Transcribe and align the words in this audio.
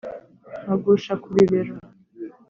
nkagusha 0.61 1.13
ku 1.21 1.27
bibero 1.35 1.73